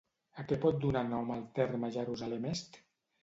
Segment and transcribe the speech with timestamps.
[0.43, 2.81] A què pot donar nom el terme Jerusalem Est?